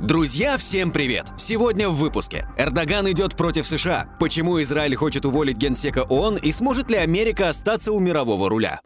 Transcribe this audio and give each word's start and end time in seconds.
Друзья, 0.00 0.56
всем 0.56 0.92
привет! 0.92 1.26
Сегодня 1.36 1.90
в 1.90 1.96
выпуске. 1.96 2.48
Эрдоган 2.56 3.10
идет 3.10 3.36
против 3.36 3.68
США. 3.68 4.08
Почему 4.18 4.58
Израиль 4.62 4.94
хочет 4.94 5.26
уволить 5.26 5.58
генсека 5.58 6.04
ООН 6.04 6.36
и 6.36 6.50
сможет 6.52 6.90
ли 6.90 6.96
Америка 6.96 7.50
остаться 7.50 7.92
у 7.92 8.00
мирового 8.00 8.48
руля? 8.48 8.80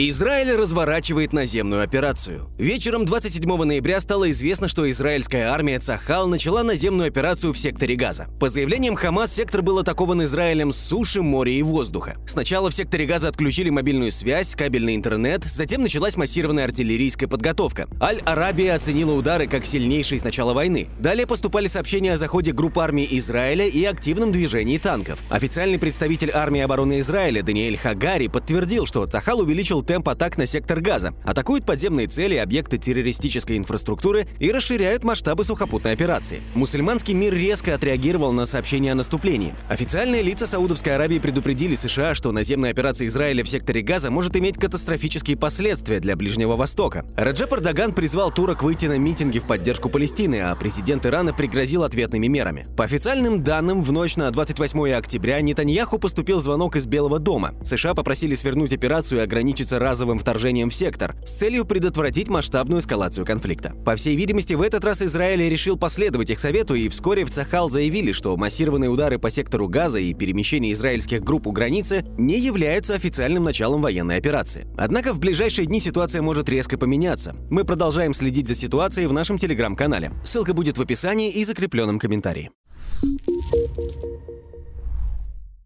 Израиль 0.00 0.54
разворачивает 0.54 1.32
наземную 1.32 1.82
операцию. 1.82 2.52
Вечером 2.56 3.04
27 3.04 3.64
ноября 3.64 3.98
стало 3.98 4.30
известно, 4.30 4.68
что 4.68 4.88
израильская 4.88 5.48
армия 5.48 5.80
Цахал 5.80 6.28
начала 6.28 6.62
наземную 6.62 7.08
операцию 7.08 7.52
в 7.52 7.58
секторе 7.58 7.96
Газа. 7.96 8.28
По 8.38 8.48
заявлениям 8.48 8.94
Хамас, 8.94 9.34
сектор 9.34 9.60
был 9.60 9.80
атакован 9.80 10.22
Израилем 10.22 10.70
с 10.70 10.78
суши, 10.78 11.20
моря 11.20 11.50
и 11.50 11.62
воздуха. 11.62 12.14
Сначала 12.28 12.70
в 12.70 12.74
секторе 12.76 13.06
Газа 13.06 13.26
отключили 13.26 13.70
мобильную 13.70 14.12
связь, 14.12 14.54
кабельный 14.54 14.94
интернет, 14.94 15.42
затем 15.42 15.82
началась 15.82 16.16
массированная 16.16 16.66
артиллерийская 16.66 17.28
подготовка. 17.28 17.88
Аль-Арабия 18.00 18.76
оценила 18.76 19.14
удары 19.14 19.48
как 19.48 19.66
сильнейшие 19.66 20.20
с 20.20 20.22
начала 20.22 20.54
войны. 20.54 20.86
Далее 21.00 21.26
поступали 21.26 21.66
сообщения 21.66 22.12
о 22.12 22.18
заходе 22.18 22.52
групп 22.52 22.78
армии 22.78 23.08
Израиля 23.18 23.66
и 23.66 23.82
активном 23.82 24.30
движении 24.30 24.78
танков. 24.78 25.18
Официальный 25.28 25.80
представитель 25.80 26.30
армии 26.32 26.60
обороны 26.60 27.00
Израиля 27.00 27.42
Даниэль 27.42 27.76
Хагари 27.76 28.28
подтвердил, 28.28 28.86
что 28.86 29.04
Цахал 29.04 29.40
увеличил 29.40 29.82
темп 29.88 30.10
атак 30.10 30.36
на 30.36 30.44
сектор 30.44 30.80
газа, 30.80 31.14
атакуют 31.24 31.64
подземные 31.64 32.08
цели, 32.08 32.34
объекты 32.36 32.76
террористической 32.76 33.56
инфраструктуры 33.56 34.26
и 34.38 34.52
расширяют 34.52 35.02
масштабы 35.02 35.44
сухопутной 35.44 35.92
операции. 35.92 36.42
Мусульманский 36.54 37.14
мир 37.14 37.32
резко 37.32 37.74
отреагировал 37.74 38.32
на 38.32 38.44
сообщение 38.44 38.92
о 38.92 38.94
наступлении. 38.94 39.54
Официальные 39.66 40.20
лица 40.20 40.46
Саудовской 40.46 40.94
Аравии 40.94 41.18
предупредили 41.18 41.74
США, 41.74 42.14
что 42.14 42.32
наземная 42.32 42.70
операция 42.70 43.08
Израиля 43.08 43.42
в 43.42 43.48
секторе 43.48 43.80
газа 43.80 44.10
может 44.10 44.36
иметь 44.36 44.58
катастрофические 44.58 45.38
последствия 45.38 46.00
для 46.00 46.16
Ближнего 46.16 46.54
Востока. 46.54 47.06
Раджеп 47.16 47.54
Эрдоган 47.54 47.94
призвал 47.94 48.30
турок 48.30 48.62
выйти 48.62 48.84
на 48.84 48.98
митинги 48.98 49.38
в 49.38 49.46
поддержку 49.46 49.88
Палестины, 49.88 50.42
а 50.42 50.54
президент 50.54 51.06
Ирана 51.06 51.32
пригрозил 51.32 51.82
ответными 51.82 52.26
мерами. 52.26 52.66
По 52.76 52.84
официальным 52.84 53.42
данным, 53.42 53.82
в 53.82 53.90
ночь 53.90 54.16
на 54.16 54.30
28 54.30 54.92
октября 54.92 55.40
Нетаньяху 55.40 55.98
поступил 55.98 56.40
звонок 56.40 56.76
из 56.76 56.86
Белого 56.86 57.18
дома. 57.18 57.54
США 57.64 57.94
попросили 57.94 58.34
свернуть 58.34 58.74
операцию 58.74 59.20
и 59.20 59.24
ограничиться 59.24 59.77
разовым 59.78 60.18
вторжением 60.18 60.70
в 60.70 60.74
сектор 60.74 61.14
с 61.24 61.32
целью 61.32 61.64
предотвратить 61.64 62.28
масштабную 62.28 62.80
эскалацию 62.80 63.24
конфликта. 63.24 63.74
По 63.84 63.96
всей 63.96 64.16
видимости, 64.16 64.54
в 64.54 64.62
этот 64.62 64.84
раз 64.84 65.02
Израиль 65.02 65.48
решил 65.48 65.76
последовать 65.76 66.30
их 66.30 66.38
совету, 66.38 66.74
и 66.74 66.88
вскоре 66.88 67.24
в 67.24 67.30
Цахал 67.30 67.70
заявили, 67.70 68.12
что 68.12 68.36
массированные 68.36 68.90
удары 68.90 69.18
по 69.18 69.30
сектору 69.30 69.68
Газа 69.68 69.98
и 69.98 70.14
перемещение 70.14 70.72
израильских 70.72 71.22
групп 71.22 71.46
у 71.46 71.52
границы 71.52 72.04
не 72.18 72.38
являются 72.38 72.94
официальным 72.94 73.44
началом 73.44 73.82
военной 73.82 74.16
операции. 74.16 74.66
Однако 74.76 75.12
в 75.12 75.18
ближайшие 75.18 75.66
дни 75.66 75.80
ситуация 75.80 76.22
может 76.22 76.48
резко 76.48 76.76
поменяться. 76.76 77.36
Мы 77.50 77.64
продолжаем 77.64 78.14
следить 78.14 78.48
за 78.48 78.54
ситуацией 78.54 79.06
в 79.06 79.12
нашем 79.12 79.38
телеграм-канале. 79.38 80.12
Ссылка 80.24 80.54
будет 80.54 80.78
в 80.78 80.82
описании 80.82 81.30
и 81.30 81.44
закрепленном 81.44 81.98
комментарии. 81.98 82.50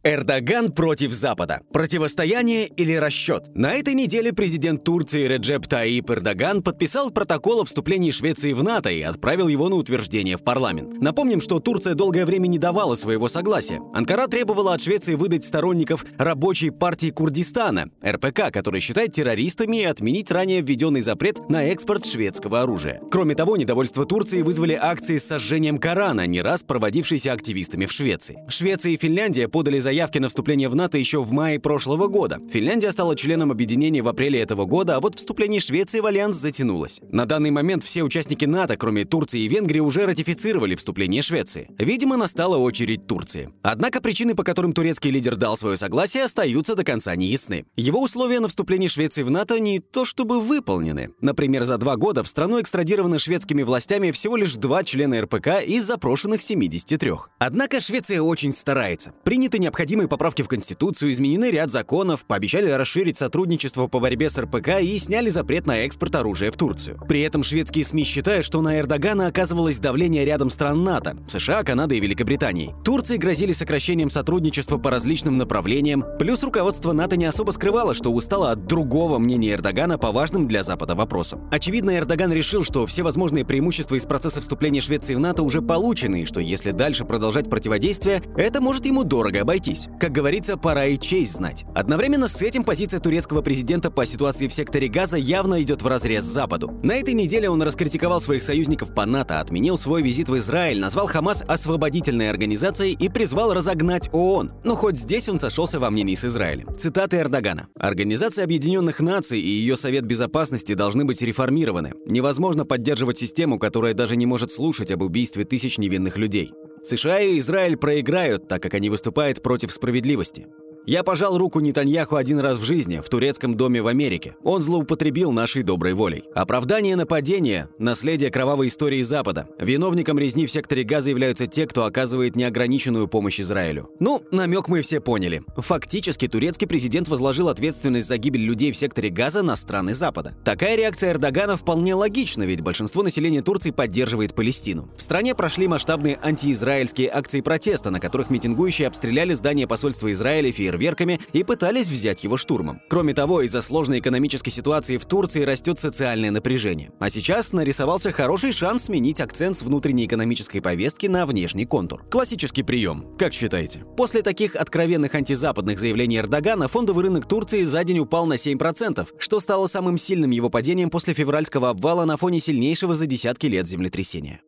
Эрдоган 0.05 0.72
против 0.72 1.12
Запада. 1.12 1.61
Противостояние 1.72 2.67
или 2.67 2.95
расчет? 2.95 3.45
На 3.55 3.75
этой 3.75 3.95
неделе 3.95 4.33
президент 4.33 4.83
Турции 4.83 5.28
Реджеп 5.28 5.69
Таип 5.69 6.11
Эрдоган 6.11 6.64
подписал 6.64 7.12
протокол 7.12 7.61
о 7.61 7.64
вступлении 7.64 8.11
Швеции 8.11 8.53
в 8.53 8.64
НАТО 8.64 8.91
и 8.91 9.00
отправил 9.03 9.47
его 9.47 9.69
на 9.69 9.77
утверждение 9.77 10.36
в 10.36 10.42
парламент. 10.42 11.00
Напомним, 11.00 11.41
что 11.41 11.61
Турция 11.61 11.95
долгое 11.95 12.27
время 12.27 12.48
не 12.48 12.58
давала 12.58 12.97
своего 12.97 13.28
согласия. 13.28 13.80
Анкара 13.95 14.27
требовала 14.27 14.75
от 14.75 14.80
Швеции 14.80 15.14
выдать 15.14 15.45
сторонников 15.45 16.05
рабочей 16.19 16.70
партии 16.70 17.11
Курдистана, 17.11 17.89
РПК, 18.05 18.50
который 18.53 18.80
считает 18.80 19.12
террористами, 19.12 19.83
и 19.83 19.84
отменить 19.84 20.33
ранее 20.33 20.62
введенный 20.62 21.03
запрет 21.03 21.48
на 21.48 21.67
экспорт 21.67 22.06
шведского 22.06 22.62
оружия. 22.62 23.00
Кроме 23.12 23.36
того, 23.36 23.56
недовольство 23.56 24.05
Турции 24.05 24.42
вызвали 24.42 24.73
акции 24.73 25.19
с 25.19 25.27
сожжением 25.27 25.78
Корана, 25.78 26.27
не 26.27 26.42
раз 26.42 26.64
проводившиеся 26.64 27.33
активистами 27.33 27.86
в 27.86 27.92
Швеции. 27.92 28.42
Швеция 28.48 28.95
и 28.95 28.97
Финляндия 28.97 29.47
подали 29.47 29.78
за 29.78 29.91
заявки 29.92 30.17
на 30.17 30.28
вступление 30.28 30.70
в 30.70 30.74
НАТО 30.74 30.96
еще 30.96 31.20
в 31.20 31.33
мае 31.33 31.61
прошлого 31.61 32.06
года. 32.06 32.40
Финляндия 32.50 32.90
стала 32.92 33.14
членом 33.14 33.50
объединения 33.50 34.00
в 34.00 34.08
апреле 34.08 34.40
этого 34.40 34.64
года, 34.64 34.96
а 34.96 35.00
вот 35.00 35.17
вступление 35.17 35.61
Швеции 35.61 36.00
в 36.00 36.06
альянс 36.06 36.36
затянулось. 36.36 37.02
На 37.11 37.27
данный 37.27 37.50
момент 37.50 37.84
все 37.84 38.02
участники 38.02 38.46
НАТО, 38.46 38.78
кроме 38.78 39.05
Турции 39.05 39.42
и 39.42 39.48
Венгрии, 39.48 39.80
уже 39.80 40.06
ратифицировали 40.06 40.77
вступление 40.77 41.20
Швеции. 41.20 41.68
Видимо, 41.78 42.17
настала 42.17 42.56
очередь 42.56 43.06
Турции. 43.06 43.52
Однако 43.61 44.00
причины, 44.00 44.34
по 44.34 44.44
которым 44.44 44.72
турецкий 44.72 45.11
лидер 45.11 45.36
дал 45.36 45.58
свое 45.58 45.77
согласие, 45.77 46.24
остаются 46.24 46.74
до 46.74 46.84
конца 46.84 47.14
неясны. 47.14 47.67
Его 47.77 48.00
условия 48.00 48.40
на 48.40 48.48
вступление 48.48 48.88
Швеции 48.88 49.22
в 49.22 49.30
НАТО 49.30 49.61
не 49.61 49.78
то 49.78 50.06
чтобы 50.06 50.40
выполнены. 50.40 51.11
Например, 51.20 51.64
за 51.64 51.77
два 51.77 51.96
года 51.96 52.22
в 52.22 52.28
страну 52.28 52.62
экстрадированы 52.62 53.18
шведскими 53.18 53.62
властями 53.62 54.11
всего 54.11 54.38
лишь 54.38 54.55
два 54.55 54.84
члена 54.84 55.20
РПК 55.20 55.62
из 55.67 55.84
запрошенных 55.84 56.40
73. 56.40 57.12
Однако 57.38 57.78
Швеция 57.78 58.22
очень 58.22 58.55
старается. 58.55 59.12
Приняты 59.22 59.58
необходимые 59.58 59.81
необходимые 59.82 60.06
поправки 60.06 60.42
в 60.42 60.48
Конституцию, 60.48 61.10
изменены 61.10 61.50
ряд 61.50 61.72
законов, 61.72 62.24
пообещали 62.24 62.70
расширить 62.70 63.16
сотрудничество 63.16 63.88
по 63.88 63.98
борьбе 63.98 64.30
с 64.30 64.38
РПК 64.38 64.80
и 64.80 64.96
сняли 64.96 65.28
запрет 65.28 65.66
на 65.66 65.80
экспорт 65.80 66.14
оружия 66.14 66.52
в 66.52 66.56
Турцию. 66.56 67.00
При 67.08 67.22
этом 67.22 67.42
шведские 67.42 67.84
СМИ 67.84 68.04
считают, 68.04 68.46
что 68.46 68.60
на 68.60 68.78
Эрдогана 68.78 69.26
оказывалось 69.26 69.80
давление 69.80 70.24
рядом 70.24 70.50
стран 70.50 70.84
НАТО– 70.84 71.16
США, 71.26 71.64
Канады 71.64 71.96
и 71.96 72.00
Великобритании. 72.00 72.76
Турции 72.84 73.16
грозили 73.16 73.50
сокращением 73.50 74.08
сотрудничества 74.08 74.78
по 74.78 74.88
различным 74.88 75.36
направлениям, 75.36 76.04
плюс 76.16 76.44
руководство 76.44 76.92
НАТО 76.92 77.16
не 77.16 77.24
особо 77.24 77.50
скрывало, 77.50 77.92
что 77.92 78.12
устало 78.12 78.52
от 78.52 78.68
другого 78.68 79.18
мнения 79.18 79.54
Эрдогана 79.54 79.98
по 79.98 80.12
важным 80.12 80.46
для 80.46 80.62
Запада 80.62 80.94
вопросам. 80.94 81.48
Очевидно, 81.50 81.96
Эрдоган 81.98 82.32
решил, 82.32 82.62
что 82.62 82.86
все 82.86 83.02
возможные 83.02 83.44
преимущества 83.44 83.96
из 83.96 84.04
процесса 84.04 84.40
вступления 84.40 84.80
Швеции 84.80 85.16
в 85.16 85.20
НАТО 85.20 85.42
уже 85.42 85.60
получены, 85.60 86.22
и 86.22 86.24
что 86.24 86.38
если 86.38 86.70
дальше 86.70 87.04
продолжать 87.04 87.50
противодействие, 87.50 88.22
это 88.36 88.60
может 88.60 88.86
ему 88.86 89.02
дорого 89.02 89.40
обойтись 89.40 89.71
разойтись. 89.72 89.88
Как 89.98 90.12
говорится, 90.12 90.56
пора 90.56 90.86
и 90.86 90.98
честь 90.98 91.33
знать. 91.33 91.64
Одновременно 91.74 92.28
с 92.28 92.42
этим 92.42 92.64
позиция 92.64 93.00
турецкого 93.00 93.42
президента 93.42 93.90
по 93.90 94.05
ситуации 94.05 94.48
в 94.48 94.52
секторе 94.52 94.88
Газа 94.88 95.16
явно 95.16 95.60
идет 95.62 95.83
в 95.83 95.86
разрез 95.86 96.24
Западу. 96.24 96.72
На 96.83 96.94
этой 96.94 97.14
неделе 97.14 97.50
он 97.50 97.62
раскритиковал 97.62 98.20
своих 98.20 98.42
союзников 98.42 98.94
по 98.94 99.06
НАТО, 99.06 99.40
отменил 99.40 99.78
свой 99.78 100.02
визит 100.02 100.28
в 100.28 100.36
Израиль, 100.38 100.80
назвал 100.80 101.06
Хамас 101.06 101.42
освободительной 101.46 102.30
организацией 102.30 102.94
и 102.94 103.08
призвал 103.08 103.55
разогнать 103.55 104.08
ООН. 104.12 104.52
Но 104.64 104.77
хоть 104.77 104.98
здесь 104.98 105.28
он 105.28 105.38
сошелся 105.38 105.78
во 105.78 105.90
мнении 105.90 106.14
с 106.14 106.24
Израилем. 106.24 106.74
Цитаты 106.77 107.18
Эрдогана. 107.18 107.68
«Организация 107.78 108.44
Объединенных 108.44 109.00
Наций 109.00 109.40
и 109.40 109.46
ее 109.46 109.77
Совет 109.77 110.05
Безопасности 110.05 110.74
должны 110.74 111.05
быть 111.05 111.22
реформированы. 111.22 111.92
Невозможно 112.06 112.64
поддерживать 112.64 113.18
систему, 113.18 113.58
которая 113.58 113.94
даже 113.94 114.16
не 114.16 114.27
может 114.27 114.50
слушать 114.52 114.90
об 114.90 115.02
убийстве 115.02 115.44
тысяч 115.44 115.78
невинных 115.78 116.16
людей. 116.16 116.52
США 116.82 117.20
и 117.20 117.38
Израиль 117.38 117.76
проиграют, 117.76 118.48
так 118.48 118.62
как 118.62 118.74
они 118.74 118.90
выступают 118.90 119.42
против 119.42 119.72
справедливости. 119.72 120.46
Я 120.84 121.04
пожал 121.04 121.38
руку 121.38 121.60
Нетаньяху 121.60 122.16
один 122.16 122.40
раз 122.40 122.58
в 122.58 122.64
жизни, 122.64 122.98
в 122.98 123.08
турецком 123.08 123.56
доме 123.56 123.80
в 123.82 123.86
Америке. 123.86 124.34
Он 124.42 124.60
злоупотребил 124.60 125.30
нашей 125.30 125.62
доброй 125.62 125.94
волей. 125.94 126.24
Оправдание 126.34 126.96
нападения– 126.96 127.68
наследие 127.78 128.32
кровавой 128.32 128.66
истории 128.66 129.00
Запада. 129.02 129.46
Виновником 129.60 130.19
резни 130.19 130.44
в 130.44 130.50
секторе 130.50 130.82
Газа 130.82 131.10
являются 131.10 131.46
те, 131.46 131.69
кто 131.69 131.84
оказывает 131.84 132.34
неограниченную 132.34 133.06
помощь 133.06 133.38
Израилю. 133.38 133.90
Ну, 134.00 134.25
намек 134.32 134.66
мы 134.66 134.81
все 134.81 134.98
поняли. 134.98 135.44
Фактически, 135.56 136.26
турецкий 136.26 136.66
президент 136.66 137.06
возложил 137.06 137.49
ответственность 137.49 138.08
за 138.08 138.19
гибель 138.19 138.43
людей 138.43 138.72
в 138.72 138.76
секторе 138.76 139.08
Газа 139.08 139.43
на 139.43 139.54
страны 139.54 139.94
Запада. 139.94 140.34
Такая 140.44 140.75
реакция 140.75 141.12
Эрдогана 141.12 141.56
вполне 141.56 141.94
логична, 141.94 142.43
ведь 142.43 142.60
большинство 142.60 143.04
населения 143.04 143.43
Турции 143.43 143.70
поддерживает 143.70 144.34
Палестину. 144.34 144.88
В 144.96 145.02
стране 145.02 145.37
прошли 145.37 145.69
масштабные 145.69 146.19
антиизраильские 146.20 147.08
акции 147.08 147.40
протеста, 147.40 147.90
на 147.90 148.00
которых 148.00 148.31
митингующие 148.31 148.88
обстреляли 148.88 149.34
здание 149.34 149.69
посольства 149.69 150.10
Израиля 150.10 150.50
в 150.50 150.71
фейерверками 150.72 151.20
и 151.32 151.44
пытались 151.44 151.87
взять 151.87 152.25
его 152.25 152.37
штурмом. 152.37 152.81
Кроме 152.88 153.14
того, 153.14 153.43
из-за 153.43 153.62
сложной 153.62 154.00
экономической 154.00 154.50
ситуации 154.50 154.96
в 154.96 155.05
Турции 155.05 155.43
растет 155.43 155.78
социальное 155.78 156.31
напряжение. 156.31 156.90
А 156.99 157.10
сейчас 157.10 157.52
нарисовался 157.52 158.12
хороший 158.12 158.52
шанс 158.52 158.85
сменить 158.85 159.20
акцент 159.20 159.56
с 159.56 159.62
внутренней 159.62 160.06
экономической 160.06 160.61
повестки 160.61 161.06
на 161.06 161.26
внешний 161.26 161.67
контур. 161.67 162.05
Классический 162.11 162.62
прием, 162.62 163.06
как 163.19 163.32
считаете? 163.35 163.85
После 163.97 164.23
таких 164.23 164.56
откровенных 164.56 165.14
антизападных 165.14 165.79
заявлений 165.79 166.19
Эрдогана 166.19 166.69
фондовый 166.69 167.05
рынок 167.05 167.26
Турции 167.26 167.62
за 167.62 167.85
день 167.85 168.00
упал 168.00 168.26
на 168.26 168.35
7%, 168.35 169.08
что 169.19 169.41
стало 169.41 169.67
самым 169.67 169.99
сильным 169.99 170.31
его 170.31 170.50
падением 170.50 170.91
после 170.91 171.14
февральского 171.14 171.70
обвала 171.70 172.05
на 172.05 172.17
фоне 172.17 172.41
сильнейшего 172.41 172.94
за 172.94 173.06
десятки 173.06 173.47
лет 173.47 173.67
землетрясения. 173.67 174.41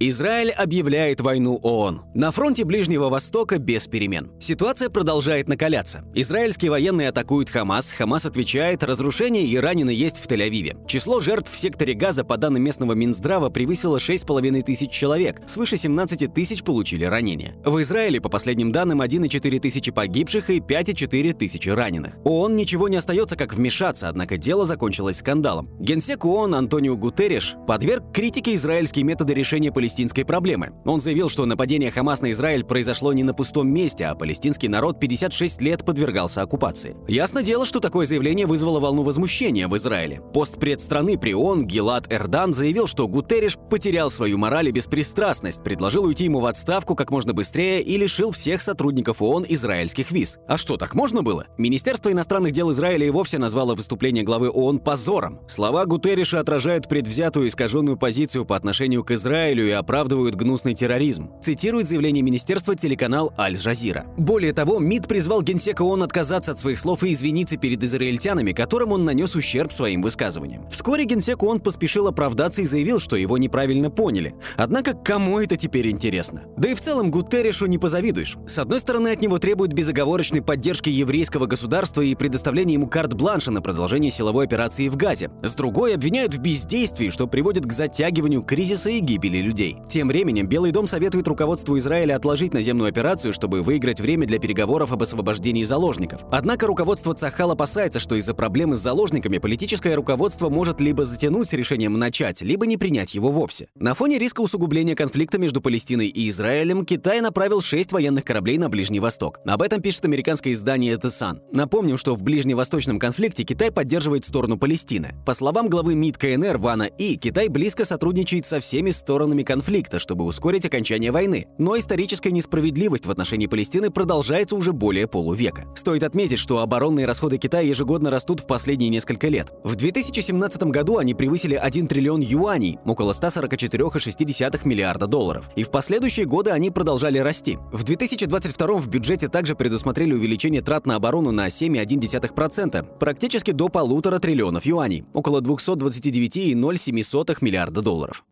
Израиль 0.00 0.52
объявляет 0.52 1.20
войну 1.20 1.58
ООН. 1.60 2.02
На 2.14 2.30
фронте 2.30 2.62
Ближнего 2.62 3.08
Востока 3.08 3.58
без 3.58 3.88
перемен. 3.88 4.30
Ситуация 4.38 4.90
продолжает 4.90 5.48
накаляться. 5.48 6.04
Израильские 6.14 6.70
военные 6.70 7.08
атакуют 7.08 7.50
Хамас, 7.50 7.90
Хамас 7.90 8.24
отвечает, 8.24 8.84
разрушения 8.84 9.44
и 9.44 9.56
ранены 9.56 9.90
есть 9.90 10.18
в 10.18 10.28
Тель-Авиве. 10.28 10.86
Число 10.86 11.18
жертв 11.18 11.52
в 11.52 11.58
секторе 11.58 11.94
Газа, 11.94 12.22
по 12.22 12.36
данным 12.36 12.62
местного 12.62 12.92
Минздрава, 12.92 13.50
превысило 13.50 13.96
6,5 13.96 14.62
тысяч 14.62 14.92
человек, 14.92 15.40
свыше 15.48 15.76
17 15.76 16.32
тысяч 16.32 16.62
получили 16.62 17.02
ранения. 17.02 17.56
В 17.64 17.80
Израиле, 17.80 18.20
по 18.20 18.28
последним 18.28 18.70
данным, 18.70 19.02
1,4 19.02 19.58
тысячи 19.58 19.90
погибших 19.90 20.50
и 20.50 20.60
5,4 20.60 21.32
тысячи 21.32 21.70
раненых. 21.70 22.18
ООН 22.22 22.54
ничего 22.54 22.88
не 22.88 22.98
остается, 22.98 23.34
как 23.34 23.52
вмешаться, 23.52 24.08
однако 24.08 24.36
дело 24.36 24.64
закончилось 24.64 25.18
скандалом. 25.18 25.70
Генсек 25.80 26.24
ООН 26.24 26.54
Антонио 26.54 26.96
Гутерреш 26.96 27.56
подверг 27.66 28.14
критике 28.14 28.54
израильские 28.54 29.04
методы 29.04 29.34
решения 29.34 29.72
политики 29.72 29.87
палестинской 29.88 30.26
проблемы. 30.26 30.72
Он 30.84 31.00
заявил, 31.00 31.30
что 31.30 31.46
нападение 31.46 31.90
Хамас 31.90 32.20
на 32.20 32.30
Израиль 32.32 32.62
произошло 32.62 33.14
не 33.14 33.22
на 33.22 33.32
пустом 33.32 33.68
месте, 33.68 34.04
а 34.04 34.14
палестинский 34.14 34.68
народ 34.68 35.00
56 35.00 35.62
лет 35.62 35.82
подвергался 35.82 36.42
оккупации. 36.42 36.94
Ясно 37.08 37.42
дело, 37.42 37.64
что 37.64 37.80
такое 37.80 38.04
заявление 38.04 38.44
вызвало 38.44 38.80
волну 38.80 39.02
возмущения 39.02 39.66
в 39.66 39.74
Израиле. 39.76 40.20
Постпред 40.34 40.82
страны 40.82 41.16
при 41.16 41.32
ООН 41.32 41.66
Гилад 41.66 42.12
Эрдан 42.12 42.52
заявил, 42.52 42.86
что 42.86 43.08
Гутерриш 43.08 43.56
потерял 43.70 44.10
свою 44.10 44.36
мораль 44.36 44.68
и 44.68 44.72
беспристрастность, 44.72 45.64
предложил 45.64 46.04
уйти 46.04 46.24
ему 46.24 46.40
в 46.40 46.46
отставку 46.46 46.94
как 46.94 47.10
можно 47.10 47.32
быстрее 47.32 47.80
и 47.80 47.96
лишил 47.96 48.32
всех 48.32 48.60
сотрудников 48.60 49.22
ООН 49.22 49.46
израильских 49.48 50.12
виз. 50.12 50.36
А 50.46 50.58
что, 50.58 50.76
так 50.76 50.94
можно 50.94 51.22
было? 51.22 51.46
Министерство 51.56 52.12
иностранных 52.12 52.52
дел 52.52 52.70
Израиля 52.72 53.06
и 53.06 53.10
вовсе 53.10 53.38
назвало 53.38 53.74
выступление 53.74 54.22
главы 54.22 54.50
ООН 54.50 54.80
позором. 54.80 55.40
Слова 55.48 55.86
Гутерриша 55.86 56.40
отражают 56.40 56.88
предвзятую 56.90 57.48
искаженную 57.48 57.96
позицию 57.96 58.44
по 58.44 58.54
отношению 58.54 59.02
к 59.02 59.12
Израилю 59.12 59.66
и 59.66 59.77
оправдывают 59.78 60.34
гнусный 60.34 60.74
терроризм, 60.74 61.30
цитирует 61.40 61.86
заявление 61.86 62.22
министерства 62.22 62.74
телеканал 62.74 63.32
Аль-Жазира. 63.38 64.06
Более 64.16 64.52
того, 64.52 64.78
МИД 64.78 65.08
призвал 65.08 65.42
генсека 65.42 65.82
ООН 65.82 66.04
отказаться 66.04 66.52
от 66.52 66.58
своих 66.58 66.78
слов 66.78 67.02
и 67.04 67.12
извиниться 67.12 67.56
перед 67.56 67.82
израильтянами, 67.82 68.52
которым 68.52 68.92
он 68.92 69.04
нанес 69.04 69.34
ущерб 69.34 69.72
своим 69.72 70.02
высказываниям. 70.02 70.68
Вскоре 70.70 71.04
генсек 71.04 71.42
ООН 71.42 71.60
поспешил 71.60 72.08
оправдаться 72.08 72.62
и 72.62 72.66
заявил, 72.66 72.98
что 72.98 73.16
его 73.16 73.38
неправильно 73.38 73.90
поняли. 73.90 74.34
Однако 74.56 74.94
кому 74.94 75.38
это 75.38 75.56
теперь 75.56 75.90
интересно? 75.90 76.44
Да 76.56 76.68
и 76.68 76.74
в 76.74 76.80
целом 76.80 77.10
Гутерришу 77.10 77.66
не 77.66 77.78
позавидуешь. 77.78 78.36
С 78.46 78.58
одной 78.58 78.80
стороны, 78.80 79.08
от 79.08 79.20
него 79.20 79.38
требуют 79.38 79.72
безоговорочной 79.72 80.42
поддержки 80.42 80.88
еврейского 80.88 81.46
государства 81.46 82.02
и 82.02 82.14
предоставления 82.14 82.74
ему 82.74 82.88
карт-бланша 82.88 83.50
на 83.50 83.62
продолжение 83.62 84.10
силовой 84.10 84.46
операции 84.46 84.88
в 84.88 84.96
Газе. 84.96 85.30
С 85.42 85.54
другой, 85.54 85.94
обвиняют 85.94 86.34
в 86.34 86.38
бездействии, 86.38 87.10
что 87.10 87.26
приводит 87.26 87.66
к 87.66 87.72
затягиванию 87.72 88.42
кризиса 88.42 88.90
и 88.90 89.00
гибели 89.00 89.38
людей 89.38 89.67
людей. 89.68 89.82
Тем 89.88 90.08
временем 90.08 90.46
Белый 90.46 90.72
дом 90.72 90.86
советует 90.86 91.28
руководству 91.28 91.76
Израиля 91.78 92.16
отложить 92.16 92.54
наземную 92.54 92.88
операцию, 92.88 93.32
чтобы 93.32 93.62
выиграть 93.62 94.00
время 94.00 94.26
для 94.26 94.38
переговоров 94.38 94.92
об 94.92 95.02
освобождении 95.02 95.64
заложников. 95.64 96.22
Однако 96.30 96.66
руководство 96.66 97.14
Цахал 97.14 97.50
опасается, 97.52 98.00
что 98.00 98.14
из-за 98.16 98.34
проблемы 98.34 98.76
с 98.76 98.80
заложниками 98.80 99.38
политическое 99.38 99.94
руководство 99.94 100.48
может 100.48 100.80
либо 100.80 101.04
затянуть 101.04 101.48
с 101.48 101.52
решением 101.52 101.98
начать, 101.98 102.42
либо 102.42 102.66
не 102.66 102.76
принять 102.76 103.14
его 103.14 103.30
вовсе. 103.30 103.68
На 103.74 103.94
фоне 103.94 104.18
риска 104.18 104.40
усугубления 104.40 104.94
конфликта 104.94 105.38
между 105.38 105.60
Палестиной 105.60 106.08
и 106.08 106.28
Израилем 106.28 106.84
Китай 106.84 107.20
направил 107.20 107.60
шесть 107.60 107.92
военных 107.92 108.24
кораблей 108.24 108.58
на 108.58 108.68
Ближний 108.68 109.00
Восток. 109.00 109.40
Об 109.44 109.62
этом 109.62 109.80
пишет 109.80 110.04
американское 110.04 110.52
издание 110.52 110.94
The 110.94 111.08
Sun. 111.08 111.40
Напомним, 111.52 111.96
что 111.96 112.14
в 112.14 112.22
ближневосточном 112.22 112.98
конфликте 112.98 113.44
Китай 113.44 113.70
поддерживает 113.70 114.24
сторону 114.24 114.58
Палестины. 114.58 115.14
По 115.24 115.34
словам 115.34 115.68
главы 115.68 115.94
МИД 115.94 116.18
КНР 116.18 116.58
Вана 116.58 116.84
И, 116.84 117.16
Китай 117.16 117.48
близко 117.48 117.84
сотрудничает 117.84 118.46
со 118.46 118.60
всеми 118.60 118.90
сторонами 118.90 119.42
конфликта, 119.42 119.57
чтобы 119.98 120.24
ускорить 120.24 120.66
окончание 120.66 121.10
войны. 121.10 121.46
Но 121.58 121.78
историческая 121.78 122.30
несправедливость 122.30 123.06
в 123.06 123.10
отношении 123.10 123.46
Палестины 123.46 123.90
продолжается 123.90 124.56
уже 124.56 124.72
более 124.72 125.06
полувека. 125.06 125.64
Стоит 125.74 126.02
отметить, 126.02 126.38
что 126.38 126.58
оборонные 126.58 127.06
расходы 127.06 127.38
Китая 127.38 127.62
ежегодно 127.68 128.10
растут 128.10 128.40
в 128.40 128.46
последние 128.46 128.90
несколько 128.90 129.28
лет. 129.28 129.52
В 129.64 129.74
2017 129.74 130.62
году 130.64 130.98
они 130.98 131.14
превысили 131.14 131.54
1 131.54 131.86
триллион 131.88 132.20
юаней, 132.20 132.78
около 132.84 133.12
144,6 133.12 134.60
миллиарда 134.64 135.06
долларов. 135.06 135.50
И 135.56 135.62
в 135.62 135.70
последующие 135.70 136.26
годы 136.26 136.50
они 136.50 136.70
продолжали 136.70 137.18
расти. 137.18 137.58
В 137.72 137.84
2022 137.84 138.66
в 138.74 138.88
бюджете 138.88 139.28
также 139.28 139.54
предусмотрели 139.54 140.12
увеличение 140.12 140.62
трат 140.62 140.86
на 140.86 140.96
оборону 140.96 141.32
на 141.32 141.48
7,1%, 141.48 142.98
практически 142.98 143.50
до 143.52 143.68
полутора 143.68 144.18
триллионов 144.18 144.66
юаней, 144.66 145.04
около 145.12 145.40
229,07 145.40 147.38
миллиарда 147.40 147.82
долларов. 147.82 148.24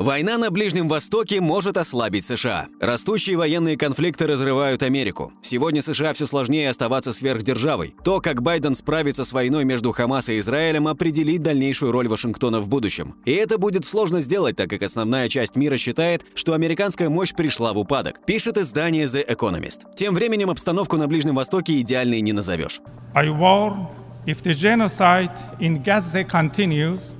Война 0.00 0.38
на 0.38 0.50
Ближнем 0.50 0.88
Востоке 0.88 1.42
может 1.42 1.76
ослабить 1.76 2.24
США. 2.24 2.68
Растущие 2.80 3.36
военные 3.36 3.76
конфликты 3.76 4.26
разрывают 4.26 4.82
Америку. 4.82 5.34
Сегодня 5.42 5.82
США 5.82 6.14
все 6.14 6.24
сложнее 6.24 6.70
оставаться 6.70 7.12
сверхдержавой. 7.12 7.94
То, 8.02 8.22
как 8.22 8.40
Байден 8.40 8.74
справится 8.74 9.26
с 9.26 9.32
войной 9.32 9.66
между 9.66 9.92
Хамас 9.92 10.30
и 10.30 10.38
Израилем, 10.38 10.88
определит 10.88 11.42
дальнейшую 11.42 11.92
роль 11.92 12.08
Вашингтона 12.08 12.60
в 12.60 12.68
будущем. 12.70 13.16
И 13.26 13.32
это 13.32 13.58
будет 13.58 13.84
сложно 13.84 14.20
сделать, 14.20 14.56
так 14.56 14.70
как 14.70 14.82
основная 14.82 15.28
часть 15.28 15.56
мира 15.56 15.76
считает, 15.76 16.24
что 16.34 16.54
американская 16.54 17.10
мощь 17.10 17.34
пришла 17.34 17.74
в 17.74 17.78
упадок, 17.78 18.24
пишет 18.24 18.56
издание 18.56 19.04
The 19.04 19.28
Economist. 19.28 19.94
Тем 19.96 20.14
временем 20.14 20.48
обстановку 20.48 20.96
на 20.96 21.08
Ближнем 21.08 21.34
Востоке 21.34 21.78
идеальной 21.78 22.22
не 22.22 22.32
назовешь. 22.32 22.80
I 23.14 23.26
warn, 23.26 23.86
if 24.24 24.42
the 24.42 24.54
genocide 24.54 25.30
in 25.60 25.84
Gaza 25.84 26.24
continues, 26.24 27.14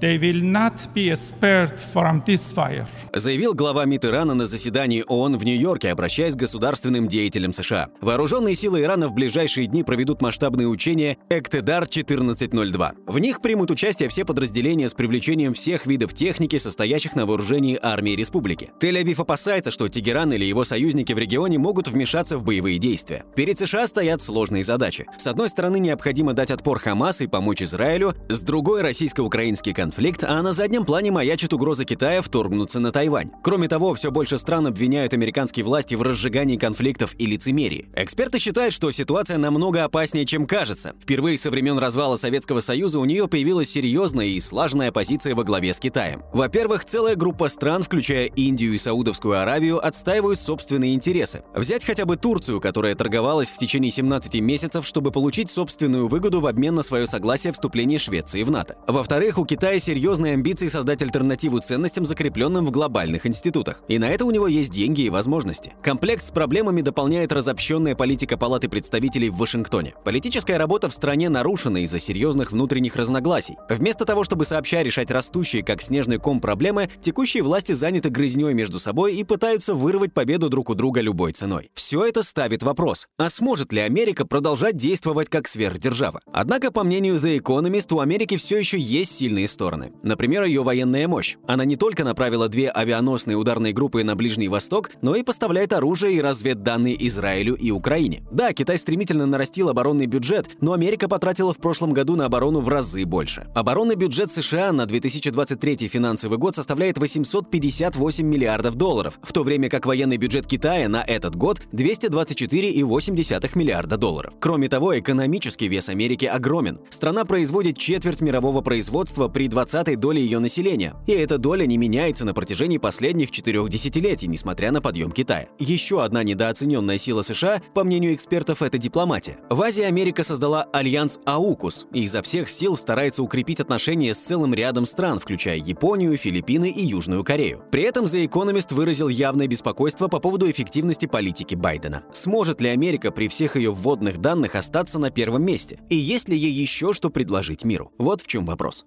They 0.00 0.18
will 0.18 0.40
not 0.42 0.72
be 0.94 1.14
spared 1.14 1.74
from 1.92 2.24
this 2.24 2.54
fire. 2.54 2.86
Заявил 3.12 3.52
глава 3.52 3.84
МИД 3.84 4.06
Ирана 4.06 4.32
на 4.32 4.46
заседании 4.46 5.04
ООН 5.06 5.36
в 5.36 5.44
Нью-Йорке, 5.44 5.90
обращаясь 5.90 6.34
к 6.34 6.38
государственным 6.38 7.06
деятелям 7.06 7.52
США. 7.52 7.88
Вооруженные 8.00 8.54
силы 8.54 8.80
Ирана 8.80 9.08
в 9.08 9.12
ближайшие 9.12 9.66
дни 9.66 9.82
проведут 9.82 10.22
масштабные 10.22 10.68
учения 10.68 11.18
«Эктедар-1402». 11.28 12.92
В 13.06 13.18
них 13.18 13.42
примут 13.42 13.70
участие 13.70 14.08
все 14.08 14.24
подразделения 14.24 14.88
с 14.88 14.94
привлечением 14.94 15.52
всех 15.52 15.84
видов 15.84 16.14
техники, 16.14 16.56
состоящих 16.56 17.14
на 17.14 17.26
вооружении 17.26 17.78
армии 17.80 18.12
республики. 18.12 18.70
Тель-Авив 18.80 19.20
опасается, 19.20 19.70
что 19.70 19.88
Тегеран 19.88 20.32
или 20.32 20.46
его 20.46 20.64
союзники 20.64 21.12
в 21.12 21.18
регионе 21.18 21.58
могут 21.58 21.88
вмешаться 21.88 22.38
в 22.38 22.44
боевые 22.44 22.78
действия. 22.78 23.24
Перед 23.34 23.58
США 23.58 23.86
стоят 23.86 24.22
сложные 24.22 24.64
задачи. 24.64 25.06
С 25.18 25.26
одной 25.26 25.50
стороны, 25.50 25.78
необходимо 25.78 26.32
дать 26.32 26.50
отпор 26.50 26.78
Хамас 26.78 27.20
и 27.20 27.26
помочь 27.26 27.60
Израилю, 27.60 28.14
с 28.30 28.40
другой– 28.40 28.80
российско-украинский 28.82 29.74
конфликт 29.74 29.89
конфликт, 29.90 30.22
а 30.22 30.40
на 30.40 30.52
заднем 30.52 30.84
плане 30.84 31.10
маячит 31.10 31.52
угроза 31.52 31.84
Китая 31.84 32.22
вторгнуться 32.22 32.78
на 32.78 32.92
Тайвань. 32.92 33.32
Кроме 33.42 33.66
того, 33.66 33.92
все 33.94 34.12
больше 34.12 34.38
стран 34.38 34.68
обвиняют 34.68 35.14
американские 35.14 35.64
власти 35.64 35.96
в 35.96 36.02
разжигании 36.02 36.56
конфликтов 36.56 37.16
и 37.18 37.26
лицемерии. 37.26 37.88
Эксперты 37.96 38.38
считают, 38.38 38.72
что 38.72 38.92
ситуация 38.92 39.36
намного 39.36 39.82
опаснее, 39.82 40.24
чем 40.26 40.46
кажется. 40.46 40.94
Впервые 41.02 41.36
со 41.38 41.50
времен 41.50 41.76
развала 41.76 42.14
Советского 42.14 42.60
Союза 42.60 43.00
у 43.00 43.04
нее 43.04 43.26
появилась 43.26 43.68
серьезная 43.68 44.26
и 44.26 44.38
слаженная 44.38 44.92
позиция 44.92 45.34
во 45.34 45.42
главе 45.42 45.74
с 45.74 45.80
Китаем. 45.80 46.22
Во-первых, 46.32 46.84
целая 46.84 47.16
группа 47.16 47.48
стран, 47.48 47.82
включая 47.82 48.26
Индию 48.26 48.74
и 48.74 48.78
Саудовскую 48.78 49.42
Аравию, 49.42 49.84
отстаивают 49.84 50.38
собственные 50.38 50.94
интересы. 50.94 51.42
Взять 51.52 51.84
хотя 51.84 52.04
бы 52.04 52.16
Турцию, 52.16 52.60
которая 52.60 52.94
торговалась 52.94 53.48
в 53.48 53.58
течение 53.58 53.90
17 53.90 54.36
месяцев, 54.40 54.86
чтобы 54.86 55.10
получить 55.10 55.50
собственную 55.50 56.06
выгоду 56.06 56.40
в 56.40 56.46
обмен 56.46 56.76
на 56.76 56.82
свое 56.82 57.08
согласие 57.08 57.52
вступления 57.52 57.98
Швеции 57.98 58.44
в 58.44 58.52
НАТО. 58.52 58.76
Во-вторых, 58.86 59.36
у 59.36 59.44
Китая 59.44 59.79
серьезные 59.80 60.34
амбиции 60.34 60.66
создать 60.66 61.02
альтернативу 61.02 61.58
ценностям, 61.60 62.06
закрепленным 62.06 62.66
в 62.66 62.70
глобальных 62.70 63.26
институтах. 63.26 63.82
И 63.88 63.98
на 63.98 64.10
это 64.10 64.24
у 64.24 64.30
него 64.30 64.46
есть 64.46 64.70
деньги 64.70 65.02
и 65.02 65.10
возможности. 65.10 65.72
Комплект 65.82 66.22
с 66.22 66.30
проблемами 66.30 66.82
дополняет 66.82 67.32
разобщенная 67.32 67.94
политика 67.94 68.36
Палаты 68.36 68.68
представителей 68.68 69.30
в 69.30 69.36
Вашингтоне. 69.36 69.94
Политическая 70.04 70.58
работа 70.58 70.88
в 70.88 70.94
стране 70.94 71.28
нарушена 71.28 71.82
из-за 71.84 71.98
серьезных 71.98 72.52
внутренних 72.52 72.96
разногласий. 72.96 73.56
Вместо 73.68 74.04
того, 74.04 74.22
чтобы 74.24 74.44
сообща 74.44 74.82
решать 74.82 75.10
растущие, 75.10 75.62
как 75.62 75.82
снежный 75.82 76.18
ком, 76.18 76.40
проблемы, 76.40 76.90
текущие 77.00 77.42
власти 77.42 77.72
заняты 77.72 78.10
грызней 78.10 78.52
между 78.52 78.78
собой 78.78 79.14
и 79.14 79.24
пытаются 79.24 79.74
вырвать 79.74 80.12
победу 80.12 80.48
друг 80.48 80.70
у 80.70 80.74
друга 80.74 81.00
любой 81.00 81.32
ценой. 81.32 81.70
Все 81.74 82.04
это 82.04 82.22
ставит 82.22 82.62
вопрос, 82.62 83.06
а 83.18 83.28
сможет 83.28 83.72
ли 83.72 83.80
Америка 83.80 84.26
продолжать 84.26 84.76
действовать 84.76 85.28
как 85.28 85.48
сверхдержава? 85.48 86.20
Однако, 86.32 86.70
по 86.70 86.84
мнению 86.84 87.16
The 87.16 87.38
Economist, 87.38 87.94
у 87.94 88.00
Америки 88.00 88.36
все 88.36 88.58
еще 88.58 88.78
есть 88.78 89.16
сильные 89.16 89.48
стороны 89.48 89.69
стороны. 89.70 89.92
Например, 90.02 90.44
ее 90.44 90.62
военная 90.62 91.06
мощь. 91.06 91.36
Она 91.46 91.64
не 91.64 91.76
только 91.76 92.04
направила 92.04 92.48
две 92.48 92.68
авианосные 92.70 93.36
ударные 93.36 93.72
группы 93.72 94.02
на 94.02 94.16
Ближний 94.16 94.48
Восток, 94.48 94.90
но 95.02 95.14
и 95.14 95.22
поставляет 95.22 95.72
оружие 95.72 96.14
и 96.14 96.20
разведданные 96.20 97.06
Израилю 97.06 97.54
и 97.54 97.70
Украине. 97.70 98.24
Да, 98.32 98.52
Китай 98.52 98.78
стремительно 98.78 99.26
нарастил 99.26 99.68
оборонный 99.68 100.06
бюджет, 100.06 100.56
но 100.60 100.72
Америка 100.72 101.08
потратила 101.08 101.54
в 101.54 101.58
прошлом 101.58 101.92
году 101.92 102.16
на 102.16 102.26
оборону 102.26 102.60
в 102.60 102.68
разы 102.68 103.04
больше. 103.04 103.46
Оборонный 103.54 103.94
бюджет 103.94 104.30
США 104.32 104.72
на 104.72 104.86
2023 104.86 105.88
финансовый 105.88 106.38
год 106.38 106.56
составляет 106.56 106.98
858 106.98 108.26
миллиардов 108.26 108.74
долларов, 108.74 109.18
в 109.22 109.32
то 109.32 109.44
время 109.44 109.68
как 109.68 109.86
военный 109.86 110.16
бюджет 110.16 110.46
Китая 110.46 110.88
на 110.88 111.02
этот 111.02 111.36
год 111.36 111.60
224,8 111.72 113.50
миллиарда 113.54 113.96
долларов. 113.96 114.34
Кроме 114.40 114.68
того, 114.68 114.98
экономический 114.98 115.68
вес 115.68 115.88
Америки 115.88 116.24
огромен. 116.24 116.80
Страна 116.90 117.24
производит 117.24 117.78
четверть 117.78 118.20
мирового 118.20 118.62
производства 118.62 119.28
при 119.28 119.48
20 119.48 119.59
двадцатой 119.60 119.96
доли 119.96 120.20
ее 120.20 120.38
населения, 120.38 120.94
и 121.06 121.12
эта 121.12 121.36
доля 121.36 121.66
не 121.66 121.76
меняется 121.76 122.24
на 122.24 122.32
протяжении 122.32 122.78
последних 122.78 123.30
четырех 123.30 123.68
десятилетий, 123.68 124.26
несмотря 124.26 124.72
на 124.72 124.80
подъем 124.80 125.12
Китая. 125.12 125.48
Еще 125.58 126.02
одна 126.02 126.22
недооцененная 126.22 126.96
сила 126.96 127.20
США, 127.20 127.60
по 127.74 127.84
мнению 127.84 128.14
экспертов, 128.14 128.62
это 128.62 128.78
дипломатия. 128.78 129.36
В 129.50 129.60
Азии 129.60 129.84
Америка 129.84 130.24
создала 130.24 130.62
альянс 130.72 131.20
АУКУС 131.26 131.88
и 131.92 132.04
изо 132.04 132.22
всех 132.22 132.48
сил 132.48 132.74
старается 132.74 133.22
укрепить 133.22 133.60
отношения 133.60 134.14
с 134.14 134.18
целым 134.18 134.54
рядом 134.54 134.86
стран, 134.86 135.20
включая 135.20 135.58
Японию, 135.58 136.16
Филиппины 136.16 136.70
и 136.70 136.82
Южную 136.82 137.22
Корею. 137.22 137.62
При 137.70 137.82
этом 137.82 138.06
The 138.06 138.26
Economist 138.26 138.72
выразил 138.72 139.08
явное 139.08 139.46
беспокойство 139.46 140.08
по 140.08 140.20
поводу 140.20 140.50
эффективности 140.50 141.04
политики 141.04 141.54
Байдена. 141.54 142.02
Сможет 142.14 142.62
ли 142.62 142.70
Америка 142.70 143.10
при 143.10 143.28
всех 143.28 143.56
ее 143.56 143.72
вводных 143.72 144.22
данных 144.22 144.54
остаться 144.54 144.98
на 144.98 145.10
первом 145.10 145.44
месте? 145.44 145.80
И 145.90 145.96
есть 145.96 146.30
ли 146.30 146.36
ей 146.38 146.50
еще 146.50 146.94
что 146.94 147.10
предложить 147.10 147.62
миру? 147.62 147.92
Вот 147.98 148.22
в 148.22 148.26
чем 148.26 148.46
вопрос. 148.46 148.86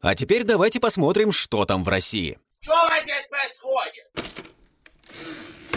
А 0.00 0.14
теперь 0.14 0.44
давайте 0.44 0.80
посмотрим, 0.80 1.32
что 1.32 1.64
там 1.64 1.82
в 1.82 1.88
России. 1.88 2.38
Что 2.60 2.74
здесь 3.02 3.26
происходит? 3.28 4.04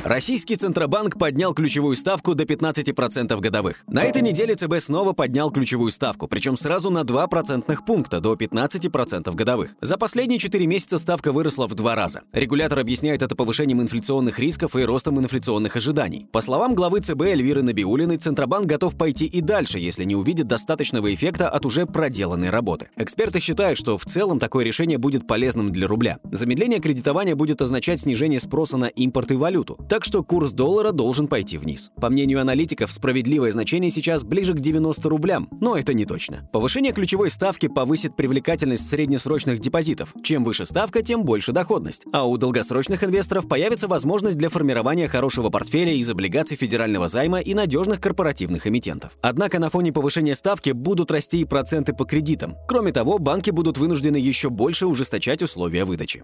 Российский 0.03 0.55
Центробанк 0.55 1.17
поднял 1.17 1.53
ключевую 1.53 1.95
ставку 1.95 2.33
до 2.33 2.45
15% 2.45 3.39
годовых. 3.41 3.83
На 3.87 4.03
этой 4.03 4.21
неделе 4.21 4.55
ЦБ 4.55 4.79
снова 4.79 5.11
поднял 5.11 5.51
ключевую 5.51 5.91
ставку, 5.91 6.27
причем 6.27 6.55
сразу 6.55 6.89
на 6.89 7.03
2 7.03 7.27
процентных 7.27 7.83
пункта 7.83 8.21
до 8.21 8.35
15% 8.35 9.33
годовых. 9.35 9.75
За 9.81 9.97
последние 9.97 10.39
4 10.39 10.65
месяца 10.65 10.97
ставка 10.97 11.31
выросла 11.31 11.67
в 11.67 11.73
два 11.73 11.95
раза. 11.95 12.21
Регулятор 12.31 12.79
объясняет 12.79 13.21
это 13.21 13.35
повышением 13.35 13.81
инфляционных 13.81 14.39
рисков 14.39 14.75
и 14.75 14.83
ростом 14.83 15.19
инфляционных 15.19 15.75
ожиданий. 15.75 16.27
По 16.31 16.41
словам 16.41 16.75
главы 16.75 17.01
ЦБ 17.01 17.23
Эльвиры 17.23 17.63
Набиулиной, 17.63 18.17
Центробанк 18.17 18.67
готов 18.67 18.97
пойти 18.97 19.25
и 19.25 19.41
дальше, 19.41 19.79
если 19.79 20.05
не 20.05 20.15
увидит 20.15 20.47
достаточного 20.47 21.13
эффекта 21.13 21.49
от 21.49 21.65
уже 21.65 21.85
проделанной 21.85 22.49
работы. 22.49 22.89
Эксперты 22.95 23.39
считают, 23.39 23.77
что 23.77 23.97
в 23.97 24.05
целом 24.05 24.39
такое 24.39 24.63
решение 24.63 24.97
будет 24.97 25.27
полезным 25.27 25.71
для 25.71 25.87
рубля. 25.87 26.19
Замедление 26.31 26.79
кредитования 26.79 27.35
будет 27.35 27.61
означать 27.61 28.01
снижение 28.01 28.39
спроса 28.39 28.77
на 28.77 28.85
импорт 28.85 29.31
и 29.31 29.35
валюту 29.35 29.77
так 29.89 30.05
что 30.05 30.23
курс 30.23 30.51
доллара 30.51 30.91
должен 30.91 31.27
пойти 31.27 31.57
вниз. 31.57 31.91
По 31.99 32.09
мнению 32.09 32.41
аналитиков, 32.41 32.91
справедливое 32.91 33.51
значение 33.51 33.91
сейчас 33.91 34.23
ближе 34.23 34.53
к 34.53 34.59
90 34.59 35.09
рублям, 35.09 35.47
но 35.59 35.77
это 35.77 35.93
не 35.93 36.05
точно. 36.05 36.47
Повышение 36.51 36.93
ключевой 36.93 37.29
ставки 37.29 37.67
повысит 37.67 38.15
привлекательность 38.15 38.89
среднесрочных 38.89 39.59
депозитов. 39.59 40.13
Чем 40.23 40.43
выше 40.43 40.65
ставка, 40.65 41.01
тем 41.01 41.23
больше 41.23 41.51
доходность. 41.51 42.03
А 42.11 42.27
у 42.27 42.37
долгосрочных 42.37 43.03
инвесторов 43.03 43.47
появится 43.47 43.87
возможность 43.87 44.37
для 44.37 44.49
формирования 44.49 45.07
хорошего 45.07 45.49
портфеля 45.49 45.93
из 45.93 46.09
облигаций 46.09 46.57
федерального 46.57 47.07
займа 47.07 47.39
и 47.39 47.53
надежных 47.53 48.01
корпоративных 48.01 48.67
эмитентов. 48.67 49.11
Однако 49.21 49.59
на 49.59 49.69
фоне 49.69 49.91
повышения 49.91 50.35
ставки 50.35 50.71
будут 50.71 51.11
расти 51.11 51.41
и 51.41 51.45
проценты 51.45 51.93
по 51.93 52.05
кредитам. 52.05 52.55
Кроме 52.67 52.91
того, 52.91 53.19
банки 53.19 53.51
будут 53.51 53.77
вынуждены 53.77 54.17
еще 54.17 54.49
больше 54.49 54.87
ужесточать 54.87 55.41
условия 55.41 55.85
выдачи. 55.85 56.23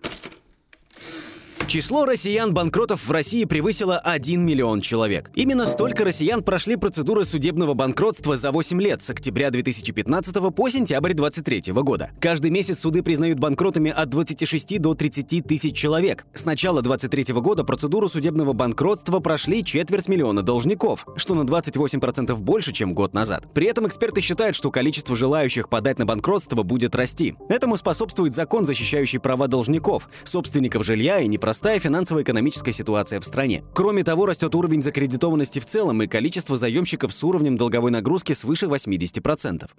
Число 1.65 2.05
россиян-банкротов 2.05 3.07
в 3.07 3.11
России 3.11 3.45
превысило 3.45 3.97
1 3.97 4.45
миллион 4.45 4.81
человек. 4.81 5.31
Именно 5.33 5.65
столько 5.65 6.03
россиян 6.03 6.43
прошли 6.43 6.75
процедуры 6.75 7.23
судебного 7.23 7.73
банкротства 7.73 8.35
за 8.35 8.51
8 8.51 8.81
лет 8.81 9.01
с 9.01 9.09
октября 9.09 9.49
2015 9.49 10.53
по 10.53 10.69
сентябрь 10.69 11.13
2023 11.13 11.73
года. 11.81 12.11
Каждый 12.19 12.51
месяц 12.51 12.79
суды 12.79 13.01
признают 13.01 13.39
банкротами 13.39 13.89
от 13.89 14.09
26 14.09 14.79
до 14.79 14.93
30 14.93 15.47
тысяч 15.47 15.75
человек. 15.75 16.25
С 16.33 16.45
начала 16.45 16.81
2023 16.81 17.33
года 17.41 17.63
процедуру 17.63 18.07
судебного 18.07 18.53
банкротства 18.53 19.19
прошли 19.19 19.63
четверть 19.63 20.09
миллиона 20.09 20.43
должников, 20.43 21.07
что 21.15 21.33
на 21.33 21.41
28% 21.41 22.35
больше, 22.35 22.73
чем 22.73 22.93
год 22.93 23.13
назад. 23.13 23.47
При 23.53 23.67
этом 23.67 23.87
эксперты 23.87 24.21
считают, 24.21 24.55
что 24.55 24.69
количество 24.69 25.15
желающих 25.15 25.69
подать 25.69 25.97
на 25.97 26.05
банкротство 26.05 26.61
будет 26.63 26.93
расти. 26.93 27.35
Этому 27.49 27.77
способствует 27.77 28.35
закон, 28.35 28.65
защищающий 28.65 29.19
права 29.19 29.47
должников, 29.47 30.09
собственников 30.25 30.85
жилья 30.85 31.19
и 31.19 31.27
непростых 31.27 31.52
непростая 31.53 31.77
финансово-экономическая 31.77 32.71
ситуация 32.71 33.19
в 33.19 33.25
стране. 33.25 33.63
Кроме 33.75 34.03
того, 34.03 34.25
растет 34.25 34.55
уровень 34.55 34.81
закредитованности 34.81 35.59
в 35.59 35.67
целом 35.67 36.01
и 36.01 36.07
количество 36.07 36.57
заемщиков 36.57 37.13
с 37.13 37.23
уровнем 37.23 37.57
долговой 37.57 37.91
нагрузки 37.91 38.33
свыше 38.33 38.65
80%. 38.65 39.69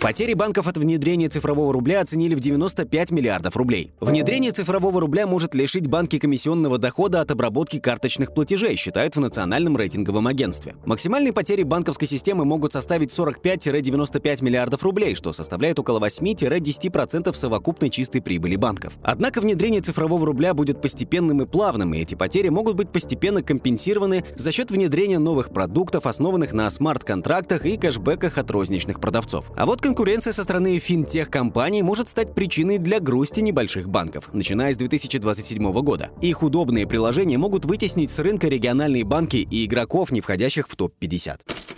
Потери 0.00 0.34
банков 0.34 0.68
от 0.68 0.78
внедрения 0.78 1.28
цифрового 1.28 1.72
рубля 1.72 2.00
оценили 2.02 2.36
в 2.36 2.40
95 2.40 3.10
миллиардов 3.10 3.56
рублей. 3.56 3.92
Внедрение 3.98 4.52
цифрового 4.52 5.00
рубля 5.00 5.26
может 5.26 5.56
лишить 5.56 5.88
банки 5.88 6.20
комиссионного 6.20 6.78
дохода 6.78 7.20
от 7.20 7.32
обработки 7.32 7.80
карточных 7.80 8.32
платежей, 8.32 8.76
считают 8.76 9.16
в 9.16 9.20
Национальном 9.20 9.76
рейтинговом 9.76 10.28
агентстве. 10.28 10.76
Максимальные 10.84 11.32
потери 11.32 11.64
банковской 11.64 12.06
системы 12.06 12.44
могут 12.44 12.72
составить 12.72 13.10
45-95 13.10 14.44
миллиардов 14.44 14.84
рублей, 14.84 15.16
что 15.16 15.32
составляет 15.32 15.80
около 15.80 15.98
8-10% 15.98 17.34
совокупной 17.34 17.90
чистой 17.90 18.22
прибыли 18.22 18.54
банков. 18.54 18.92
Однако 19.02 19.40
внедрение 19.40 19.80
цифрового 19.80 20.24
рубля 20.24 20.54
будет 20.54 20.80
постепенным 20.80 21.42
и 21.42 21.46
плавным, 21.46 21.92
и 21.94 21.98
эти 21.98 22.14
потери 22.14 22.50
могут 22.50 22.76
быть 22.76 22.92
постепенно 22.92 23.42
компенсированы 23.42 24.24
за 24.36 24.52
счет 24.52 24.70
внедрения 24.70 25.18
новых 25.18 25.50
продуктов, 25.50 26.06
основанных 26.06 26.52
на 26.52 26.70
смарт-контрактах 26.70 27.66
и 27.66 27.76
кэшбэках 27.76 28.38
от 28.38 28.48
розничных 28.52 29.00
продавцов. 29.00 29.50
А 29.56 29.66
вот 29.66 29.87
конкуренция 29.88 30.34
со 30.34 30.44
стороны 30.44 30.78
финтех-компаний 30.78 31.80
может 31.80 32.10
стать 32.10 32.34
причиной 32.34 32.76
для 32.76 33.00
грусти 33.00 33.40
небольших 33.40 33.88
банков, 33.88 34.28
начиная 34.34 34.74
с 34.74 34.76
2027 34.76 35.72
года. 35.80 36.10
Их 36.20 36.42
удобные 36.42 36.86
приложения 36.86 37.38
могут 37.38 37.64
вытеснить 37.64 38.10
с 38.10 38.18
рынка 38.18 38.48
региональные 38.48 39.04
банки 39.04 39.36
и 39.36 39.64
игроков, 39.64 40.12
не 40.12 40.20
входящих 40.20 40.68
в 40.68 40.76
топ-50. 40.76 41.77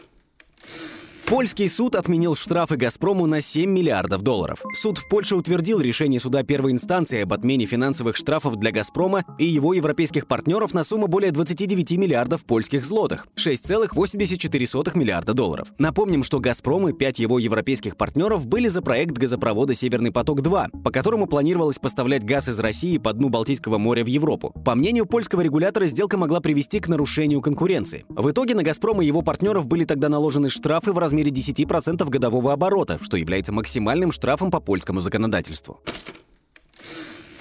Польский 1.30 1.68
суд 1.68 1.94
отменил 1.94 2.34
штрафы 2.34 2.75
«Газпрому» 2.75 3.25
на 3.26 3.40
7 3.40 3.70
миллиардов 3.70 4.22
долларов. 4.22 4.60
Суд 4.72 4.99
в 4.99 5.08
Польше 5.08 5.37
утвердил 5.37 5.78
решение 5.78 6.18
суда 6.18 6.42
первой 6.42 6.72
инстанции 6.72 7.22
об 7.22 7.32
отмене 7.32 7.66
финансовых 7.66 8.16
штрафов 8.16 8.56
для 8.56 8.72
«Газпрома» 8.72 9.25
и 9.38 9.44
его 9.44 9.72
европейских 9.72 10.26
партнеров 10.26 10.75
на 10.75 10.82
сумму 10.82 11.06
более 11.06 11.30
29 11.30 11.92
миллиардов 11.92 12.44
польских 12.44 12.84
злотых– 12.84 13.28
6,84 13.37 14.99
миллиарда 14.99 15.32
долларов. 15.32 15.72
Напомним, 15.78 16.25
что 16.25 16.40
«Газпром» 16.40 16.88
и 16.88 16.92
пять 16.92 17.20
его 17.20 17.38
европейских 17.38 17.96
партнеров 17.96 18.49
были 18.49 18.66
за 18.66 18.82
проект 18.82 19.16
газопровода 19.16 19.72
«Северный 19.72 20.10
поток-2», 20.10 20.82
по 20.82 20.90
которому 20.90 21.28
планировалось 21.28 21.78
поставлять 21.78 22.25
газ 22.25 22.49
из 22.49 22.58
России 22.58 22.99
по 22.99 23.12
дну 23.12 23.28
Балтийского 23.28 23.78
моря 23.78 24.02
в 24.02 24.08
Европу. 24.08 24.52
По 24.64 24.75
мнению 24.75 25.06
польского 25.06 25.42
регулятора, 25.42 25.87
сделка 25.87 26.16
могла 26.16 26.40
привести 26.40 26.80
к 26.80 26.88
нарушению 26.88 27.40
конкуренции. 27.40 28.04
В 28.08 28.32
итоге 28.32 28.56
на 28.56 28.64
«Газпром» 28.64 29.00
и 29.00 29.06
его 29.06 29.22
партнеров 29.22 29.68
были 29.68 29.84
тогда 29.84 30.08
наложены 30.08 30.50
штрафы 30.50 30.92
в 30.92 30.99
размере 30.99 31.20
размере 31.21 31.31
10% 31.31 32.09
годового 32.09 32.53
оборота, 32.53 32.99
что 33.03 33.17
является 33.17 33.53
максимальным 33.53 34.12
штрафом 34.12 34.50
по 34.50 34.61
польскому 34.61 35.00
законодательству. 35.00 35.81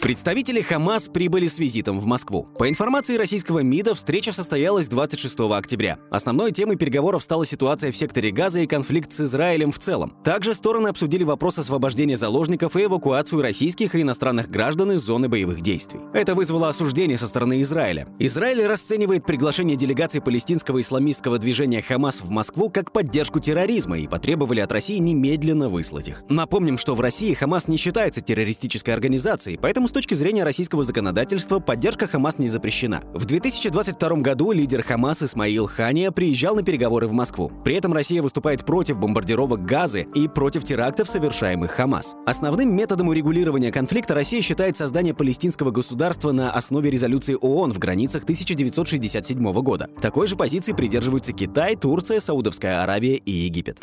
Представители 0.02 0.62
Хамас 0.62 1.10
прибыли 1.10 1.48
с 1.48 1.60
визитом 1.60 2.00
в 2.00 2.06
Москву. 2.06 2.48
По 2.58 2.70
информации 2.70 3.18
российского 3.18 3.60
МИДа, 3.60 3.96
встреча 3.96 4.32
состоялась 4.32 4.88
26 4.88 5.42
октября. 5.42 6.00
Основной 6.10 6.54
темой 6.54 6.78
переговоров 6.78 7.22
стала 7.22 7.46
ситуация 7.46 7.92
в 7.92 7.98
секторе 7.98 8.32
Газа 8.32 8.62
и 8.62 8.66
конфликт 8.66 9.12
с 9.12 9.20
Израилем 9.20 9.74
в 9.74 9.80
целом. 9.80 10.14
Также 10.24 10.54
стороны 10.54 10.88
обсудили 10.88 11.26
вопрос 11.26 11.60
освобождения 11.60 12.16
заложников 12.16 12.78
и 12.78 12.86
эвакуацию 12.86 13.42
российских 13.42 13.94
и 13.94 14.02
иностранных 14.02 14.50
граждан 14.50 14.94
из 14.94 15.02
зоны 15.02 15.28
боевых 15.28 15.60
действий. 15.60 16.00
Это 16.14 16.34
вызвало 16.34 16.70
осуждение 16.70 17.18
со 17.18 17.28
стороны 17.28 17.62
Израиля. 17.62 18.08
Израиль 18.20 18.66
расценивает 18.68 19.26
приглашение 19.26 19.76
делегации 19.76 20.20
палестинского 20.20 20.80
исламистского 20.80 21.40
движения 21.40 21.82
Хамас 21.82 22.22
в 22.22 22.30
Москву 22.30 22.70
как 22.70 22.94
поддержку 22.94 23.42
терроризма 23.42 24.00
и 24.00 24.08
потребовали 24.08 24.62
от 24.62 24.72
России 24.72 24.98
немедленно 24.98 25.68
выслать 25.68 26.08
их. 26.08 26.24
Напомним, 26.30 26.78
что 26.78 26.96
в 26.96 27.02
России 27.02 27.34
Хамас 27.34 27.68
не 27.68 27.76
считается 27.76 28.22
террористической 28.22 28.94
организацией, 28.94 29.58
поэтому 29.62 29.89
с 29.90 29.92
точки 29.92 30.14
зрения 30.14 30.44
российского 30.44 30.84
законодательства 30.84 31.60
поддержка 31.60 32.08
Хамас 32.08 32.38
не 32.38 32.48
запрещена. 32.48 33.02
В 33.14 33.26
2022 33.26 34.10
году 34.18 34.52
лидер 34.52 34.84
Хамас 34.84 35.24
Исмаил 35.24 35.66
Хания 35.66 36.12
приезжал 36.12 36.56
на 36.56 36.62
переговоры 36.62 37.08
в 37.08 37.12
Москву. 37.12 37.52
При 37.66 37.76
этом 37.76 37.92
Россия 37.92 38.22
выступает 38.22 38.64
против 38.66 39.00
бомбардировок 39.00 39.66
Газы 39.66 40.08
и 40.14 40.28
против 40.28 40.64
терактов, 40.64 41.10
совершаемых 41.10 41.72
Хамас. 41.72 42.16
Основным 42.28 42.76
методом 42.76 43.08
урегулирования 43.08 43.72
конфликта 43.72 44.14
Россия 44.14 44.44
считает 44.44 44.78
создание 44.78 45.16
палестинского 45.16 45.72
государства 45.72 46.32
на 46.32 46.52
основе 46.52 46.92
резолюции 46.92 47.36
ООН 47.40 47.74
в 47.74 47.80
границах 47.80 48.24
1967 48.24 49.52
года. 49.62 49.90
Такой 50.02 50.28
же 50.28 50.36
позиции 50.36 50.74
придерживаются 50.74 51.34
Китай, 51.34 51.76
Турция, 51.76 52.20
Саудовская 52.20 52.84
Аравия 52.84 53.16
и 53.16 53.32
Египет. 53.32 53.80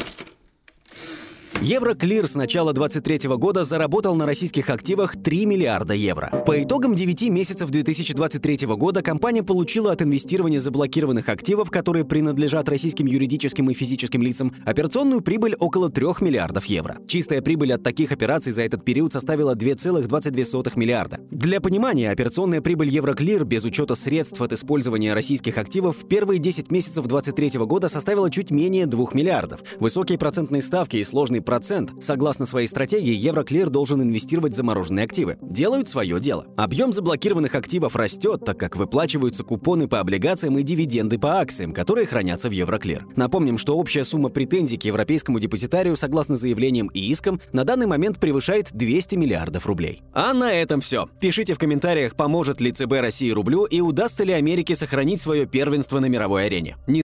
Евроклир 1.62 2.26
с 2.26 2.34
начала 2.34 2.74
2023 2.74 3.34
года 3.36 3.64
заработал 3.64 4.14
на 4.14 4.26
российских 4.26 4.68
активах 4.68 5.16
3 5.16 5.46
миллиарда 5.46 5.94
евро. 5.94 6.44
По 6.46 6.62
итогам 6.62 6.94
9 6.94 7.30
месяцев 7.30 7.70
2023 7.70 8.66
года 8.76 9.00
компания 9.00 9.42
получила 9.42 9.92
от 9.92 10.02
инвестирования 10.02 10.60
заблокированных 10.60 11.30
активов, 11.30 11.70
которые 11.70 12.04
принадлежат 12.04 12.68
российским 12.68 13.06
юридическим 13.06 13.70
и 13.70 13.74
физическим 13.74 14.22
лицам, 14.22 14.54
операционную 14.66 15.22
прибыль 15.22 15.56
около 15.58 15.88
3 15.88 16.06
миллиардов 16.20 16.66
евро. 16.66 16.98
Чистая 17.08 17.40
прибыль 17.40 17.72
от 17.72 17.82
таких 17.82 18.12
операций 18.12 18.52
за 18.52 18.62
этот 18.62 18.84
период 18.84 19.14
составила 19.14 19.54
2,22 19.54 20.72
миллиарда. 20.76 21.20
Для 21.30 21.62
понимания, 21.62 22.10
операционная 22.10 22.60
прибыль 22.60 22.90
Евроклир 22.90 23.46
без 23.46 23.64
учета 23.64 23.94
средств 23.94 24.42
от 24.42 24.52
использования 24.52 25.14
российских 25.14 25.56
активов 25.56 26.02
в 26.02 26.06
первые 26.06 26.38
10 26.38 26.70
месяцев 26.70 27.06
2023 27.06 27.64
года 27.64 27.88
составила 27.88 28.30
чуть 28.30 28.50
менее 28.50 28.84
2 28.84 29.06
миллиардов. 29.14 29.60
Высокие 29.80 30.18
процентные 30.18 30.60
ставки 30.60 30.98
и 30.98 31.04
сложный 31.04 31.45
процент. 31.46 31.92
Согласно 32.02 32.44
своей 32.44 32.66
стратегии, 32.66 33.14
Евроклир 33.14 33.70
должен 33.70 34.02
инвестировать 34.02 34.54
замороженные 34.54 35.06
активы. 35.06 35.38
Делают 35.40 35.88
свое 35.88 36.20
дело. 36.20 36.44
Объем 36.58 36.92
заблокированных 36.92 37.54
активов 37.54 37.96
растет, 37.96 38.42
так 38.44 38.58
как 38.58 38.76
выплачиваются 38.76 39.44
купоны 39.44 39.88
по 39.88 40.00
облигациям 40.00 40.58
и 40.58 40.62
дивиденды 40.62 41.18
по 41.18 41.40
акциям, 41.40 41.72
которые 41.72 42.06
хранятся 42.06 42.50
в 42.50 42.52
Евроклир. 42.52 43.06
Напомним, 43.16 43.56
что 43.56 43.78
общая 43.78 44.04
сумма 44.04 44.28
претензий 44.28 44.76
к 44.76 44.84
европейскому 44.84 45.40
депозитарию, 45.40 45.96
согласно 45.96 46.36
заявлениям 46.36 46.88
и 46.88 47.00
искам, 47.10 47.40
на 47.52 47.64
данный 47.64 47.86
момент 47.86 48.18
превышает 48.18 48.68
200 48.72 49.14
миллиардов 49.14 49.66
рублей. 49.66 50.02
А 50.12 50.34
на 50.34 50.52
этом 50.52 50.80
все. 50.80 51.08
Пишите 51.20 51.54
в 51.54 51.58
комментариях, 51.58 52.16
поможет 52.16 52.60
ли 52.60 52.72
ЦБ 52.72 52.92
России 53.00 53.30
рублю 53.30 53.64
и 53.64 53.80
удастся 53.80 54.24
ли 54.24 54.32
Америке 54.32 54.74
сохранить 54.74 55.20
свое 55.20 55.46
первенство 55.46 56.00
на 56.00 56.06
мировой 56.06 56.46
арене. 56.46 56.76
Не 56.86 56.94